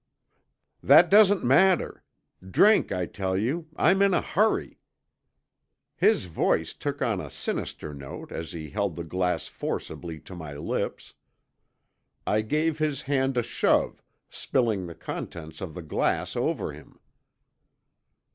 [0.81, 2.03] "'That doesn't matter.
[2.43, 3.67] Drink, I tell you.
[3.75, 4.79] I'm in a hurry.'
[5.95, 10.55] "His voice took on a sinister note as he held the glass forcibly to my
[10.55, 11.13] lips.
[12.25, 16.99] I gave his hand a shove, spilling the contents of the glass over him.